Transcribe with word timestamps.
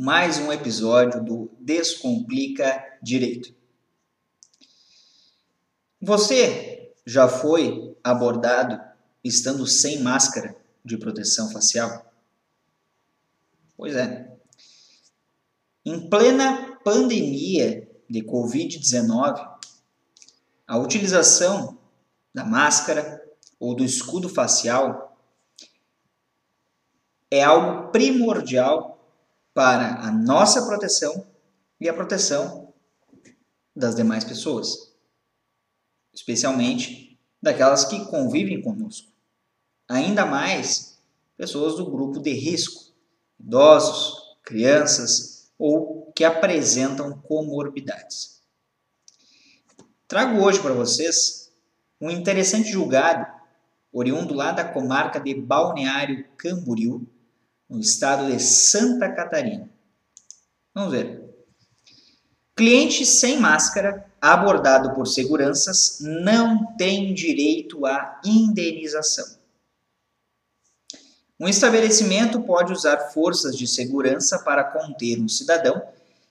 Mais 0.00 0.38
um 0.38 0.52
episódio 0.52 1.24
do 1.24 1.50
Descomplica 1.58 2.84
Direito. 3.02 3.52
Você 6.00 6.92
já 7.04 7.28
foi 7.28 7.96
abordado 8.04 8.80
estando 9.24 9.66
sem 9.66 10.00
máscara 10.00 10.56
de 10.84 10.96
proteção 10.96 11.50
facial? 11.50 12.14
Pois 13.76 13.96
é. 13.96 14.38
Em 15.84 16.08
plena 16.08 16.78
pandemia 16.84 17.90
de 18.08 18.22
Covid-19, 18.22 19.58
a 20.64 20.78
utilização 20.78 21.76
da 22.32 22.44
máscara 22.44 23.20
ou 23.58 23.74
do 23.74 23.82
escudo 23.82 24.28
facial 24.28 25.18
é 27.28 27.42
algo 27.42 27.90
primordial 27.90 28.97
para 29.54 30.00
a 30.00 30.10
nossa 30.10 30.66
proteção 30.66 31.26
e 31.80 31.88
a 31.88 31.94
proteção 31.94 32.72
das 33.74 33.94
demais 33.94 34.24
pessoas, 34.24 34.92
especialmente 36.12 37.18
daquelas 37.40 37.84
que 37.84 38.04
convivem 38.06 38.60
conosco. 38.60 39.12
Ainda 39.88 40.26
mais 40.26 40.98
pessoas 41.36 41.76
do 41.76 41.90
grupo 41.90 42.20
de 42.20 42.32
risco, 42.32 42.92
idosos, 43.38 44.36
crianças 44.42 45.50
ou 45.58 46.12
que 46.12 46.24
apresentam 46.24 47.18
comorbidades. 47.20 48.42
Trago 50.06 50.42
hoje 50.42 50.60
para 50.60 50.74
vocês 50.74 51.52
um 52.00 52.10
interessante 52.10 52.70
julgado 52.70 53.26
oriundo 53.92 54.34
lá 54.34 54.52
da 54.52 54.64
comarca 54.64 55.20
de 55.20 55.34
Balneário 55.34 56.26
Camboriú, 56.36 57.06
no 57.68 57.80
estado 57.80 58.26
de 58.26 58.40
Santa 58.40 59.12
Catarina. 59.12 59.68
Vamos 60.74 60.92
ver. 60.92 61.28
Cliente 62.56 63.04
sem 63.04 63.38
máscara, 63.38 64.06
abordado 64.20 64.94
por 64.94 65.06
seguranças, 65.06 65.98
não 66.00 66.74
tem 66.76 67.12
direito 67.12 67.84
à 67.86 68.20
indenização. 68.24 69.38
Um 71.38 71.46
estabelecimento 71.46 72.40
pode 72.42 72.72
usar 72.72 73.10
forças 73.10 73.56
de 73.56 73.66
segurança 73.66 74.40
para 74.40 74.64
conter 74.64 75.20
um 75.20 75.28
cidadão 75.28 75.80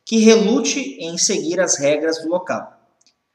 que 0.03 0.17
relute 0.17 0.97
em 0.99 1.17
seguir 1.17 1.61
as 1.61 1.77
regras 1.77 2.21
do 2.21 2.27
local. 2.27 2.73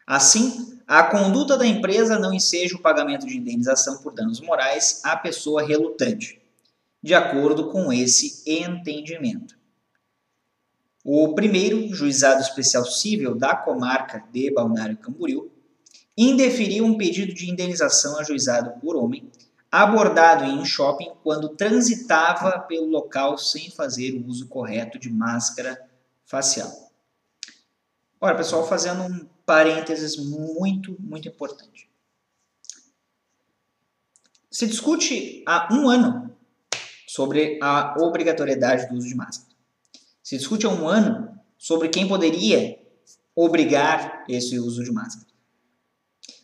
Assim, 0.06 0.78
a 0.86 1.04
conduta 1.04 1.56
da 1.56 1.66
empresa 1.66 2.18
não 2.18 2.34
enseja 2.34 2.76
o 2.76 2.82
pagamento 2.82 3.26
de 3.26 3.38
indenização 3.38 4.02
por 4.02 4.12
danos 4.12 4.40
morais 4.40 5.00
à 5.02 5.16
pessoa 5.16 5.66
relutante 5.66 6.41
de 7.02 7.14
acordo 7.14 7.70
com 7.70 7.92
esse 7.92 8.42
entendimento. 8.46 9.56
O 11.04 11.34
primeiro 11.34 11.92
juizado 11.92 12.40
especial 12.40 12.84
civil 12.84 13.34
da 13.34 13.56
comarca 13.56 14.24
de 14.32 14.52
Balneário 14.52 14.96
Camboriú 14.96 15.50
indeferiu 16.16 16.84
um 16.84 16.96
pedido 16.96 17.34
de 17.34 17.50
indenização 17.50 18.18
ajuizado 18.18 18.78
por 18.80 18.94
homem 18.94 19.28
abordado 19.72 20.44
em 20.44 20.58
um 20.58 20.66
shopping 20.66 21.10
quando 21.24 21.48
transitava 21.48 22.60
pelo 22.60 22.86
local 22.86 23.38
sem 23.38 23.70
fazer 23.70 24.12
o 24.12 24.26
uso 24.26 24.46
correto 24.46 24.98
de 24.98 25.08
máscara 25.08 25.90
facial. 26.26 26.70
Olha, 28.20 28.36
pessoal, 28.36 28.68
fazendo 28.68 29.02
um 29.02 29.26
parênteses 29.46 30.18
muito, 30.18 30.94
muito 31.00 31.26
importante. 31.26 31.90
Se 34.50 34.66
discute 34.66 35.42
há 35.46 35.72
um 35.72 35.88
ano 35.88 36.36
sobre 37.12 37.58
a 37.60 37.94
obrigatoriedade 37.98 38.88
do 38.88 38.94
uso 38.94 39.06
de 39.06 39.14
máscara. 39.14 39.54
Se 40.22 40.34
discute 40.34 40.64
há 40.64 40.70
um 40.70 40.88
ano 40.88 41.38
sobre 41.58 41.90
quem 41.90 42.08
poderia 42.08 42.80
obrigar 43.36 44.24
esse 44.26 44.58
uso 44.58 44.82
de 44.82 44.90
máscara. 44.90 45.26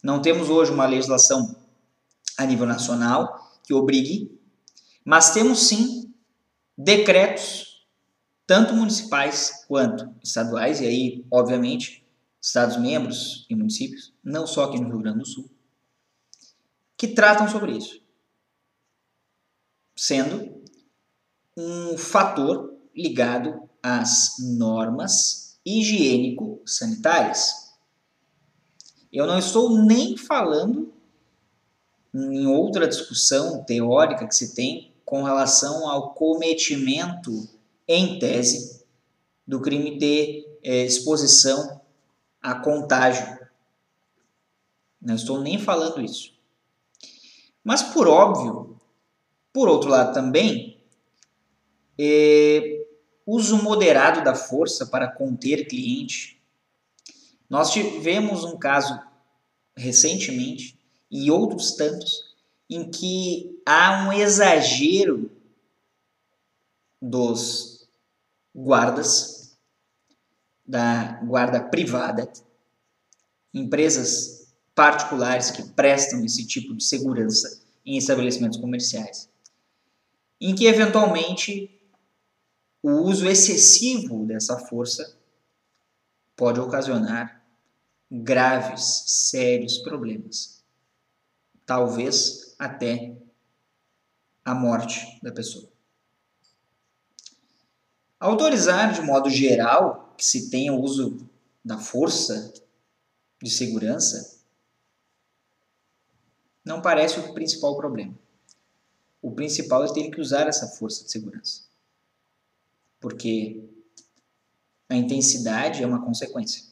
Não 0.03 0.21
temos 0.21 0.51
hoje 0.51 0.71
uma 0.71 0.85
legislação 0.85 1.57
a 2.37 2.45
nível 2.45 2.67
nacional 2.67 3.51
que 3.65 3.73
obrigue, 3.73 4.39
mas 5.03 5.33
temos 5.33 5.67
sim 5.67 6.13
decretos, 6.77 7.87
tanto 8.47 8.75
municipais 8.75 9.65
quanto 9.67 10.15
estaduais, 10.23 10.83
e 10.83 10.87
aí, 10.87 11.25
obviamente, 11.31 12.07
Estados-membros 12.43 13.47
e 13.49 13.55
municípios, 13.55 14.13
não 14.23 14.47
só 14.47 14.65
aqui 14.65 14.79
no 14.79 14.89
Rio 14.89 15.01
Grande 15.01 15.21
do 15.21 15.27
Sul, 15.27 15.51
que 16.95 17.09
tratam 17.09 17.49
sobre 17.49 17.73
isso. 17.73 18.01
Sendo 19.97 20.58
um 21.59 21.99
fator 21.99 22.73
ligado 22.95 23.69
às 23.83 24.37
normas 24.39 25.59
higiênico-sanitárias. 25.67 27.75
Eu 29.13 29.27
não 29.27 29.39
estou 29.39 29.83
nem 29.83 30.17
falando 30.17 30.93
em 32.15 32.47
outra 32.47 32.87
discussão 32.87 33.65
teórica 33.65 34.27
que 34.27 34.35
se 34.35 34.55
tem 34.55 34.93
com 35.05 35.25
relação 35.25 35.89
ao 35.89 36.15
cometimento 36.15 37.49
em 37.89 38.21
tese 38.21 38.85
do 39.45 39.61
crime 39.61 39.99
de 39.99 40.47
é, 40.63 40.85
exposição 40.85 41.81
a 42.41 42.55
contágio. 42.55 43.37
Não 45.01 45.17
estou 45.17 45.41
nem 45.41 45.59
falando 45.59 46.01
isso. 46.01 46.33
Mas 47.65 47.83
por 47.83 48.07
óbvio, 48.07 48.79
por 49.53 49.69
outro 49.69 49.91
lado 49.91 50.15
também, 50.15 50.78
é, 51.99 52.87
uso 53.27 53.63
moderado 53.63 54.23
da 54.23 54.35
força 54.35 54.87
para 54.87 55.11
conter 55.11 55.67
cliente. 55.67 56.41
Nós 57.49 57.71
tivemos 57.73 58.45
um 58.45 58.57
caso 58.57 58.99
recentemente 59.77 60.79
e 61.11 61.31
outros 61.31 61.73
tantos 61.73 62.35
em 62.69 62.91
que 62.91 63.61
há 63.65 64.07
um 64.07 64.13
exagero 64.13 65.31
dos 67.01 67.89
guardas 68.55 69.57
da 70.67 71.21
guarda 71.23 71.63
privada, 71.63 72.31
empresas 73.55 74.49
particulares 74.75 75.51
que 75.51 75.63
prestam 75.63 76.23
esse 76.25 76.47
tipo 76.47 76.75
de 76.75 76.85
segurança 76.85 77.63
em 77.87 77.97
estabelecimentos 77.97 78.59
comerciais, 78.59 79.31
em 80.39 80.55
que 80.55 80.67
eventualmente 80.67 81.78
o 82.83 82.91
uso 82.91 83.27
excessivo 83.27 84.25
dessa 84.25 84.59
força 84.59 85.17
pode 86.37 86.61
ocasionar 86.61 87.45
graves, 88.11 89.05
sérios 89.07 89.79
problemas. 89.79 90.63
Talvez 91.67 92.55
até 92.59 93.17
a 94.45 94.55
morte 94.55 95.19
da 95.23 95.33
pessoa. 95.33 95.69
Autorizar 98.19 98.93
de 98.93 99.03
modo 99.03 99.29
geral 99.29 100.15
que 100.17 100.25
se 100.25 100.51
tenha 100.51 100.73
o 100.73 100.81
uso 100.81 101.29
da 101.65 101.79
força 101.79 102.53
de 103.43 103.51
segurança 103.51 104.39
não 106.65 106.81
parece 106.81 107.21
o 107.21 107.35
principal 107.35 107.77
problema. 107.77 108.15
O 109.21 109.33
principal 109.33 109.85
é 109.85 109.93
ter 109.93 110.11
que 110.11 110.21
usar 110.21 110.47
essa 110.47 110.67
força 110.67 111.05
de 111.05 111.11
segurança 111.11 111.68
porque 113.01 113.69
a 114.89 114.97
intensidade 114.97 115.83
é 115.83 115.87
uma 115.87 116.05
consequência. 116.05 116.63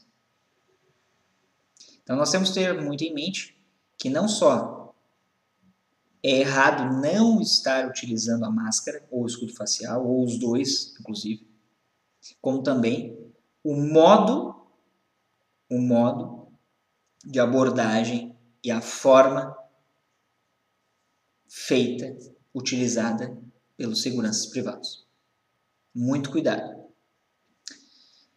Então 2.02 2.16
nós 2.16 2.30
temos 2.30 2.50
que 2.50 2.54
ter 2.54 2.80
muito 2.80 3.02
em 3.02 3.12
mente 3.12 3.56
que 3.98 4.08
não 4.08 4.28
só 4.28 4.94
é 6.22 6.40
errado 6.40 7.00
não 7.00 7.40
estar 7.40 7.86
utilizando 7.86 8.44
a 8.44 8.50
máscara 8.50 9.06
ou 9.10 9.22
o 9.22 9.26
escudo 9.26 9.54
facial, 9.54 10.04
ou 10.04 10.24
os 10.24 10.38
dois, 10.38 10.94
inclusive, 10.98 11.46
como 12.40 12.62
também 12.62 13.32
o 13.62 13.76
modo, 13.76 14.66
o 15.70 15.78
modo 15.78 16.48
de 17.24 17.38
abordagem 17.38 18.36
e 18.62 18.70
a 18.70 18.80
forma 18.80 19.56
feita, 21.48 22.16
utilizada 22.52 23.36
pelos 23.76 24.02
seguranças 24.02 24.46
privados. 24.46 25.05
Muito 25.98 26.30
cuidado. 26.30 26.76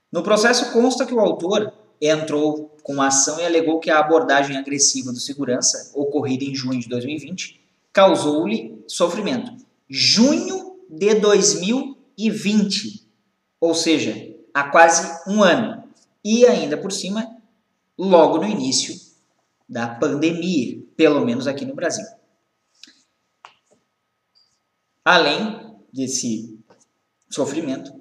No 0.10 0.24
processo 0.24 0.72
consta 0.72 1.06
que 1.06 1.14
o 1.14 1.20
autor 1.20 1.74
entrou 2.00 2.78
com 2.84 3.02
a 3.02 3.08
ação 3.08 3.38
e 3.38 3.46
alegou 3.46 3.82
que 3.82 3.92
a 3.92 4.00
abordagem 4.00 4.56
agressiva 4.56 5.12
do 5.12 5.20
segurança, 5.20 5.92
ocorrida 5.94 6.46
em 6.46 6.56
junho 6.56 6.80
de 6.80 6.88
2020, 6.88 7.60
causou-lhe 7.92 8.82
sofrimento. 8.88 9.52
Junho 9.90 10.78
de 10.90 11.16
2020, 11.16 13.06
ou 13.60 13.76
seja, 13.76 14.34
há 14.54 14.70
quase 14.70 15.30
um 15.30 15.44
ano. 15.44 15.84
E 16.24 16.46
ainda 16.46 16.78
por 16.78 16.94
cima, 16.94 17.42
logo 17.98 18.38
no 18.38 18.48
início 18.48 18.96
da 19.68 19.86
pandemia, 19.86 20.82
pelo 20.96 21.26
menos 21.26 21.46
aqui 21.46 21.66
no 21.66 21.76
Brasil. 21.76 22.06
Além 25.04 25.76
desse 25.92 26.59
sofrimento, 27.30 27.94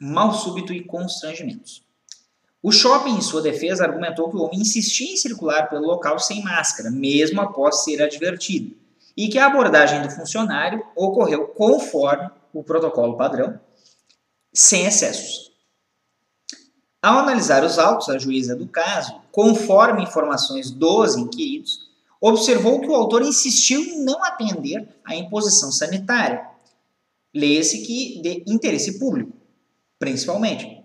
mal 0.00 0.34
súbito 0.34 0.72
e 0.72 0.84
constrangimentos. 0.84 1.82
O 2.62 2.70
shopping, 2.70 3.16
em 3.16 3.20
sua 3.20 3.42
defesa, 3.42 3.84
argumentou 3.84 4.30
que 4.30 4.36
o 4.36 4.42
homem 4.42 4.60
insistia 4.60 5.12
em 5.12 5.16
circular 5.16 5.68
pelo 5.68 5.86
local 5.86 6.18
sem 6.18 6.42
máscara, 6.42 6.90
mesmo 6.90 7.40
após 7.40 7.82
ser 7.82 8.00
advertido, 8.00 8.76
e 9.16 9.28
que 9.28 9.38
a 9.38 9.46
abordagem 9.46 10.00
do 10.00 10.10
funcionário 10.10 10.84
ocorreu 10.94 11.48
conforme 11.48 12.30
o 12.52 12.62
protocolo 12.62 13.16
padrão, 13.16 13.58
sem 14.52 14.86
excessos. 14.86 15.50
Ao 17.02 17.18
analisar 17.18 17.64
os 17.64 17.80
autos, 17.80 18.08
a 18.08 18.18
juíza 18.18 18.54
do 18.54 18.68
caso, 18.68 19.20
conforme 19.32 20.04
informações 20.04 20.70
dos 20.70 21.16
inquiridos, 21.16 21.90
observou 22.20 22.80
que 22.80 22.86
o 22.86 22.94
autor 22.94 23.22
insistiu 23.22 23.80
em 23.80 24.04
não 24.04 24.24
atender 24.24 24.88
à 25.04 25.16
imposição 25.16 25.72
sanitária. 25.72 26.51
Leia-se 27.34 27.82
que 27.86 28.20
de 28.20 28.44
interesse 28.46 28.98
público, 28.98 29.32
principalmente 29.98 30.82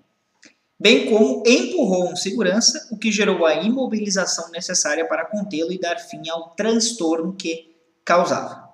bem 0.79 1.09
como 1.09 1.43
empurrou 1.45 2.09
um 2.11 2.15
segurança, 2.15 2.87
o 2.91 2.97
que 2.97 3.11
gerou 3.11 3.45
a 3.45 3.55
imobilização 3.55 4.49
necessária 4.51 5.07
para 5.07 5.25
contê-lo 5.25 5.71
e 5.71 5.79
dar 5.79 5.97
fim 5.97 6.29
ao 6.29 6.51
transtorno 6.51 7.35
que 7.35 7.75
causava. 8.05 8.67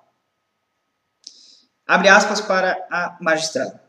Abre 1.86 2.08
aspas 2.08 2.40
para 2.40 2.86
a 2.90 3.16
magistrada. 3.20 3.82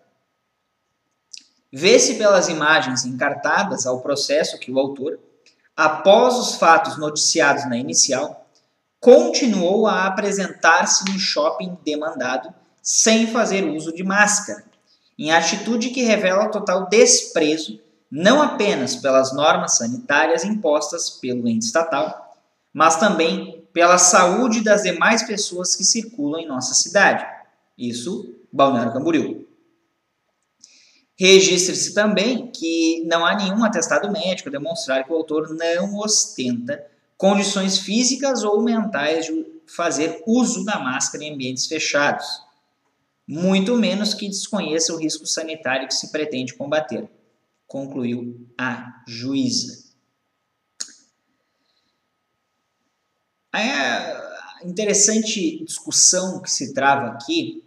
Vê-se 1.72 2.16
pelas 2.16 2.48
imagens 2.48 3.06
encartadas 3.06 3.86
ao 3.86 4.02
processo 4.02 4.58
que 4.60 4.72
o 4.72 4.80
autor, 4.80 5.20
após 5.76 6.36
os 6.36 6.56
fatos 6.56 6.98
noticiados 6.98 7.68
na 7.68 7.78
inicial, 7.78 8.50
continuou 9.00 9.86
a 9.86 10.08
apresentar-se 10.08 11.06
no 11.12 11.20
shopping 11.20 11.78
demandado 11.84 12.54
sem 12.86 13.26
fazer 13.26 13.66
uso 13.66 13.92
de 13.92 14.04
máscara, 14.04 14.64
em 15.18 15.32
atitude 15.32 15.90
que 15.90 16.04
revela 16.04 16.50
total 16.50 16.88
desprezo 16.88 17.82
não 18.12 18.40
apenas 18.40 18.96
pelas 18.96 19.34
normas 19.34 19.78
sanitárias 19.78 20.44
impostas 20.44 21.10
pelo 21.10 21.48
ente 21.48 21.66
estatal, 21.66 22.38
mas 22.72 22.98
também 22.98 23.68
pela 23.74 23.98
saúde 23.98 24.62
das 24.62 24.84
demais 24.84 25.24
pessoas 25.24 25.76
que 25.76 25.84
circulam 25.84 26.42
em 26.42 26.48
nossa 26.48 26.76
cidade. 26.76 27.26
Isso, 27.76 28.36
Balneário 28.54 28.94
Camboriú. 28.94 29.48
Registre-se 31.18 31.94
também 31.94 32.52
que 32.52 33.04
não 33.06 33.26
há 33.26 33.36
nenhum 33.36 33.64
atestado 33.64 34.12
médico 34.12 34.50
a 34.50 34.52
demonstrar 34.52 35.04
que 35.04 35.12
o 35.12 35.16
autor 35.16 35.50
não 35.56 35.98
ostenta 35.98 36.86
condições 37.18 37.80
físicas 37.80 38.44
ou 38.44 38.62
mentais 38.62 39.26
de 39.26 39.46
fazer 39.66 40.22
uso 40.28 40.64
da 40.64 40.80
máscara 40.80 41.24
em 41.24 41.34
ambientes 41.34 41.66
fechados, 41.66 42.45
muito 43.28 43.76
menos 43.76 44.14
que 44.14 44.28
desconheça 44.28 44.94
o 44.94 44.98
risco 44.98 45.26
sanitário 45.26 45.88
que 45.88 45.94
se 45.94 46.12
pretende 46.12 46.54
combater 46.54 47.10
concluiu 47.68 48.48
a 48.58 49.04
juíza. 49.08 49.86
A 53.52 54.62
interessante 54.64 55.64
discussão 55.64 56.42
que 56.42 56.52
se 56.52 56.74
trava 56.74 57.08
aqui, 57.08 57.64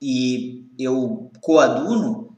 e 0.00 0.66
eu 0.78 1.30
coaduno 1.40 2.36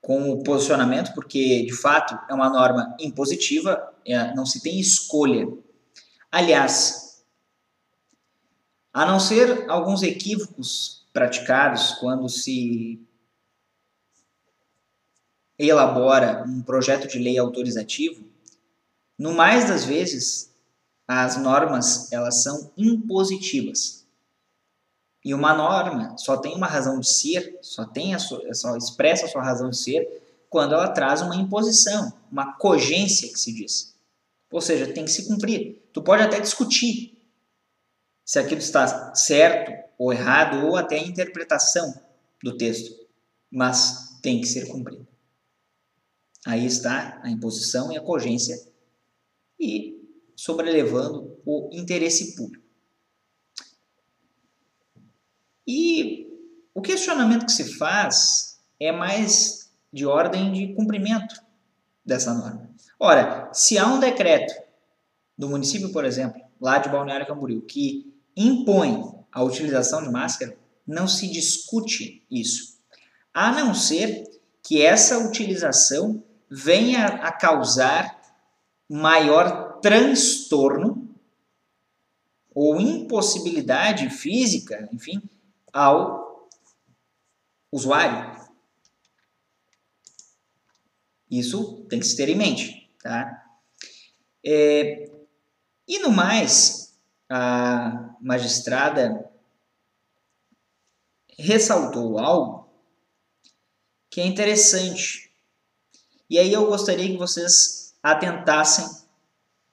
com 0.00 0.30
o 0.30 0.42
posicionamento, 0.42 1.14
porque 1.14 1.64
de 1.64 1.72
fato 1.72 2.18
é 2.28 2.34
uma 2.34 2.50
norma 2.50 2.96
impositiva, 2.98 3.94
é, 4.04 4.34
não 4.34 4.44
se 4.44 4.62
tem 4.62 4.78
escolha. 4.78 5.46
Aliás, 6.30 7.22
a 8.92 9.06
não 9.06 9.20
ser 9.20 9.70
alguns 9.70 10.02
equívocos 10.02 10.99
praticados 11.12 11.92
quando 11.94 12.28
se 12.28 13.00
elabora 15.58 16.44
um 16.46 16.62
projeto 16.62 17.06
de 17.06 17.18
lei 17.18 17.38
autorizativo, 17.38 18.24
no 19.18 19.34
mais 19.34 19.68
das 19.68 19.84
vezes 19.84 20.50
as 21.06 21.36
normas 21.36 22.10
elas 22.12 22.42
são 22.42 22.70
impositivas. 22.76 24.06
E 25.22 25.34
uma 25.34 25.52
norma 25.52 26.16
só 26.16 26.36
tem 26.36 26.54
uma 26.54 26.66
razão 26.66 26.98
de 26.98 27.08
ser, 27.08 27.58
só 27.60 27.84
tem 27.84 28.14
a 28.14 28.18
sua, 28.18 28.54
só 28.54 28.76
expressa 28.76 29.26
a 29.26 29.28
sua 29.28 29.42
razão 29.42 29.68
de 29.68 29.76
ser 29.76 30.22
quando 30.48 30.74
ela 30.74 30.88
traz 30.88 31.20
uma 31.20 31.36
imposição, 31.36 32.12
uma 32.32 32.54
cogência 32.54 33.28
que 33.28 33.38
se 33.38 33.52
diz. 33.52 33.94
Ou 34.50 34.60
seja, 34.60 34.92
tem 34.92 35.04
que 35.04 35.10
se 35.10 35.28
cumprir. 35.28 35.82
Tu 35.92 36.02
pode 36.02 36.22
até 36.22 36.40
discutir 36.40 37.19
se 38.30 38.38
aquilo 38.38 38.60
está 38.60 39.12
certo 39.12 39.72
ou 39.98 40.12
errado 40.12 40.64
ou 40.64 40.76
até 40.76 40.96
a 40.96 41.02
interpretação 41.02 42.00
do 42.40 42.56
texto, 42.56 42.94
mas 43.50 44.20
tem 44.22 44.40
que 44.40 44.46
ser 44.46 44.68
cumprido. 44.68 45.04
Aí 46.46 46.64
está 46.64 47.20
a 47.24 47.28
imposição 47.28 47.90
e 47.90 47.98
a 47.98 48.00
cogência 48.00 48.56
e 49.58 50.00
sobrelevando 50.36 51.40
o 51.44 51.70
interesse 51.72 52.36
público. 52.36 52.64
E 55.66 56.32
o 56.72 56.80
questionamento 56.80 57.46
que 57.46 57.52
se 57.52 57.76
faz 57.78 58.60
é 58.78 58.92
mais 58.92 59.72
de 59.92 60.06
ordem 60.06 60.52
de 60.52 60.72
cumprimento 60.74 61.34
dessa 62.06 62.32
norma. 62.32 62.70
Ora, 62.96 63.52
se 63.52 63.76
há 63.76 63.88
um 63.88 63.98
decreto 63.98 64.54
do 65.36 65.48
município, 65.48 65.90
por 65.90 66.04
exemplo, 66.04 66.40
lá 66.60 66.78
de 66.78 66.88
Balneário 66.88 67.26
Camboriú, 67.26 67.62
que 67.62 68.08
impõe 68.36 69.02
a 69.30 69.42
utilização 69.42 70.02
de 70.02 70.10
máscara, 70.10 70.56
não 70.86 71.06
se 71.06 71.30
discute 71.30 72.24
isso, 72.30 72.78
a 73.32 73.52
não 73.52 73.74
ser 73.74 74.28
que 74.62 74.82
essa 74.82 75.18
utilização 75.18 76.22
venha 76.50 77.06
a 77.06 77.32
causar 77.32 78.20
maior 78.88 79.80
transtorno 79.80 81.08
ou 82.52 82.80
impossibilidade 82.80 84.10
física, 84.10 84.88
enfim, 84.92 85.22
ao 85.72 86.50
usuário. 87.70 88.40
Isso 91.30 91.86
tem 91.88 92.00
que 92.00 92.06
se 92.06 92.16
ter 92.16 92.28
em 92.28 92.34
mente, 92.34 92.90
tá? 93.00 93.46
É, 94.44 95.08
e 95.86 96.00
no 96.00 96.10
mais, 96.10 96.89
a 97.30 98.16
magistrada 98.20 99.30
ressaltou 101.38 102.18
algo 102.18 102.68
que 104.10 104.20
é 104.20 104.26
interessante 104.26 105.30
e 106.30 106.38
aí 106.38 106.52
eu 106.52 106.66
gostaria 106.66 107.08
que 107.08 107.16
vocês 107.16 107.92
atentassem 108.00 108.84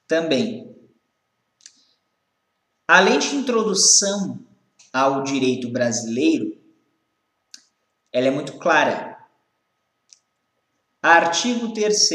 também. 0.08 0.76
Além 2.88 3.20
de 3.20 3.36
introdução 3.36 4.44
ao 4.92 5.24
direito 5.24 5.70
brasileiro, 5.70 6.60
ela 8.12 8.28
é 8.28 8.32
muito 8.32 8.58
clara. 8.58 9.24
Artigo 11.00 11.74
3 11.74 12.10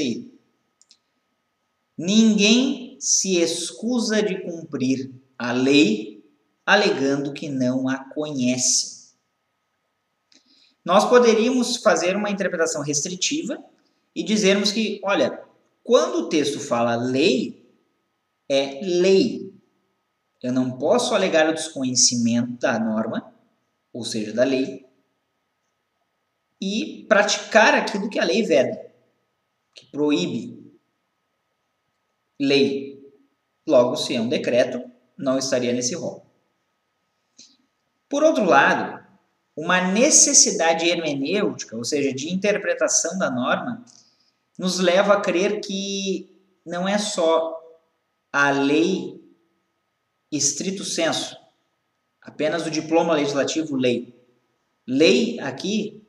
Ninguém 1.96 2.96
se 2.99 3.37
excusa 3.37 4.20
de 4.22 4.42
cumprir 4.42 5.22
a 5.42 5.50
lei 5.50 6.25
alegando 6.64 7.32
que 7.32 7.49
não 7.49 7.88
a 7.88 7.99
conhece. 8.11 9.12
Nós 10.84 11.04
poderíamos 11.04 11.78
fazer 11.78 12.14
uma 12.14 12.30
interpretação 12.30 12.80
restritiva 12.80 13.61
e 14.14 14.22
dizermos 14.22 14.70
que, 14.70 15.00
olha, 15.02 15.42
quando 15.82 16.18
o 16.18 16.28
texto 16.28 16.61
fala 16.61 16.94
lei, 16.94 17.68
é 18.49 18.78
lei. 18.84 19.52
Eu 20.40 20.52
não 20.52 20.78
posso 20.78 21.12
alegar 21.12 21.49
o 21.49 21.54
desconhecimento 21.54 22.52
da 22.61 22.78
norma, 22.78 23.34
ou 23.92 24.04
seja, 24.04 24.32
da 24.32 24.44
lei, 24.44 24.87
e 26.61 27.04
praticar 27.08 27.75
aquilo 27.75 28.08
que 28.08 28.20
a 28.20 28.25
lei 28.25 28.44
veda, 28.44 28.92
que 29.75 29.87
proíbe. 29.87 30.72
Lei. 32.38 32.92
Logo, 33.66 33.96
se 33.96 34.14
é 34.14 34.20
um 34.20 34.28
decreto, 34.28 34.91
não 35.16 35.38
estaria 35.38 35.73
nesse 35.73 35.95
rol. 35.95 36.26
Por 38.09 38.23
outro 38.23 38.45
lado, 38.45 39.02
uma 39.57 39.81
necessidade 39.81 40.88
hermenêutica, 40.88 41.76
ou 41.76 41.85
seja, 41.85 42.12
de 42.12 42.33
interpretação 42.33 43.19
da 43.19 43.31
norma, 43.31 43.85
nos 44.59 44.78
leva 44.78 45.14
a 45.14 45.21
crer 45.21 45.61
que 45.61 46.31
não 46.64 46.88
é 46.88 46.99
só 46.99 47.59
a 48.33 48.50
lei 48.50 49.21
estrito 50.31 50.85
senso, 50.85 51.37
apenas 52.21 52.66
o 52.66 52.71
diploma 52.71 53.14
legislativo 53.14 53.76
lei. 53.76 54.19
Lei 54.87 55.38
aqui 55.40 56.02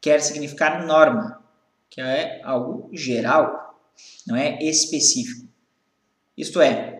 quer 0.00 0.20
significar 0.20 0.86
norma, 0.86 1.44
que 1.90 2.00
é 2.00 2.40
algo 2.42 2.88
geral, 2.92 3.78
não 4.26 4.36
é 4.36 4.62
específico. 4.62 5.46
Isto 6.36 6.60
é, 6.60 6.95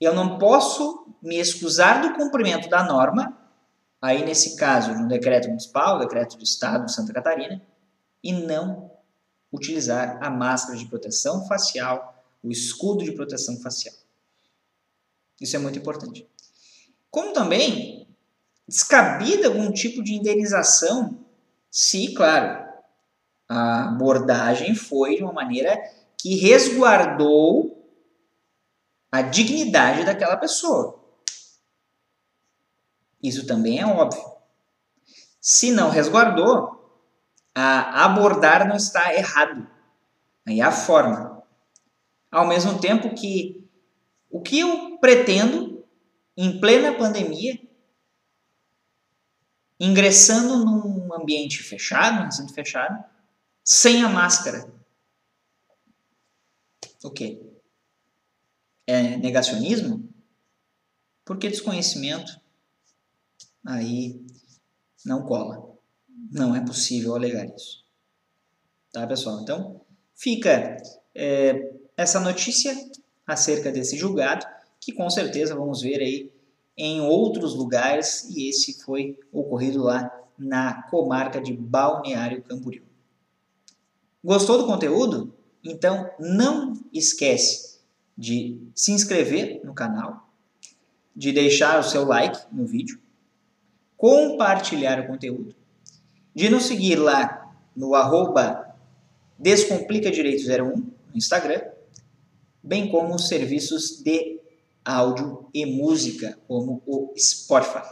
eu 0.00 0.14
não 0.14 0.38
posso 0.38 1.06
me 1.22 1.36
excusar 1.36 2.02
do 2.02 2.14
cumprimento 2.14 2.68
da 2.68 2.84
norma, 2.84 3.36
aí 4.00 4.24
nesse 4.24 4.56
caso 4.56 4.94
de 4.94 5.02
um 5.02 5.08
decreto 5.08 5.48
municipal, 5.48 5.98
decreto 5.98 6.36
do 6.36 6.44
Estado 6.44 6.86
de 6.86 6.94
Santa 6.94 7.12
Catarina, 7.12 7.60
e 8.22 8.32
não 8.32 8.90
utilizar 9.52 10.18
a 10.22 10.30
máscara 10.30 10.78
de 10.78 10.86
proteção 10.86 11.46
facial, 11.46 12.24
o 12.42 12.50
escudo 12.50 13.04
de 13.04 13.12
proteção 13.12 13.56
facial. 13.60 13.94
Isso 15.40 15.56
é 15.56 15.58
muito 15.58 15.78
importante. 15.78 16.28
Como 17.10 17.32
também 17.32 18.06
descabida 18.66 19.48
algum 19.48 19.72
tipo 19.72 20.02
de 20.02 20.14
indenização, 20.14 21.18
se, 21.70 22.12
claro, 22.14 22.68
a 23.48 23.88
abordagem 23.88 24.74
foi 24.74 25.16
de 25.16 25.22
uma 25.22 25.32
maneira 25.32 25.80
que 26.18 26.36
resguardou 26.36 27.77
a 29.10 29.22
dignidade 29.22 30.04
daquela 30.04 30.36
pessoa. 30.36 30.98
Isso 33.22 33.46
também 33.46 33.80
é 33.80 33.86
óbvio. 33.86 34.22
Se 35.40 35.72
não 35.72 35.90
resguardou, 35.90 36.78
a 37.54 38.04
abordar 38.04 38.68
não 38.68 38.76
está 38.76 39.14
errado. 39.14 39.68
Aí 40.46 40.60
é 40.60 40.64
a 40.64 40.70
forma. 40.70 41.42
Ao 42.30 42.46
mesmo 42.46 42.80
tempo 42.80 43.14
que 43.14 43.68
o 44.30 44.40
que 44.40 44.60
eu 44.60 44.98
pretendo 44.98 45.84
em 46.36 46.60
plena 46.60 46.96
pandemia, 46.96 47.58
ingressando 49.80 50.64
num 50.64 51.12
ambiente 51.14 51.62
fechado, 51.62 52.20
um 52.20 52.24
recinto 52.26 52.52
fechado, 52.52 53.02
sem 53.64 54.02
a 54.04 54.08
máscara. 54.08 54.70
O 57.02 57.10
quê? 57.10 57.47
É 58.88 59.18
negacionismo? 59.18 60.08
Porque 61.22 61.50
desconhecimento 61.50 62.40
aí 63.62 64.18
não 65.04 65.26
cola. 65.26 65.76
Não 66.32 66.56
é 66.56 66.64
possível 66.64 67.14
alegar 67.14 67.44
isso. 67.54 67.84
Tá, 68.90 69.06
pessoal? 69.06 69.42
Então, 69.42 69.82
fica 70.14 70.78
é, 71.14 71.70
essa 71.98 72.18
notícia 72.18 72.74
acerca 73.26 73.70
desse 73.70 73.94
julgado, 73.98 74.46
que 74.80 74.92
com 74.92 75.10
certeza 75.10 75.54
vamos 75.54 75.82
ver 75.82 76.00
aí 76.00 76.32
em 76.74 77.02
outros 77.02 77.54
lugares, 77.54 78.24
e 78.30 78.48
esse 78.48 78.82
foi 78.82 79.18
ocorrido 79.30 79.82
lá 79.82 80.10
na 80.38 80.84
comarca 80.84 81.42
de 81.42 81.52
Balneário 81.52 82.42
Camboriú. 82.42 82.84
Gostou 84.24 84.56
do 84.56 84.66
conteúdo? 84.66 85.34
Então 85.62 86.10
não 86.18 86.72
esquece 86.90 87.77
de 88.18 88.60
se 88.74 88.90
inscrever 88.90 89.60
no 89.62 89.72
canal, 89.72 90.28
de 91.14 91.30
deixar 91.30 91.78
o 91.78 91.84
seu 91.84 92.04
like 92.04 92.36
no 92.50 92.66
vídeo, 92.66 93.00
compartilhar 93.96 94.98
o 94.98 95.06
conteúdo, 95.06 95.54
de 96.34 96.50
nos 96.50 96.64
seguir 96.64 96.96
lá 96.96 97.54
no 97.76 97.94
arroba 97.94 98.74
Descomplica 99.38 100.10
Direito 100.10 100.42
01 100.50 100.76
no 100.76 100.92
Instagram, 101.14 101.62
bem 102.60 102.90
como 102.90 103.14
os 103.14 103.28
serviços 103.28 104.02
de 104.02 104.40
áudio 104.84 105.48
e 105.54 105.64
música, 105.64 106.36
como 106.48 106.82
o 106.84 107.14
Spotify. 107.16 107.86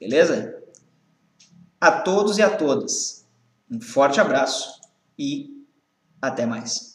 Beleza? 0.00 0.62
A 1.78 2.00
todos 2.00 2.38
e 2.38 2.42
a 2.42 2.56
todas, 2.56 3.26
um 3.70 3.80
forte 3.80 4.18
abraço 4.18 4.80
e 5.18 5.62
até 6.22 6.46
mais. 6.46 6.91